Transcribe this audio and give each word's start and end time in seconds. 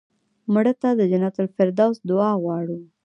مړه 0.53 0.73
ته 0.81 0.89
د 0.99 1.01
جنت 1.11 1.35
الفردوس 1.43 1.97
دعا 2.09 2.31
غواړو 2.43 2.79